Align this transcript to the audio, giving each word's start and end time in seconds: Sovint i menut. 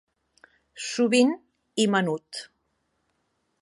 Sovint 0.85 1.35
i 1.85 1.89
menut. 1.97 2.45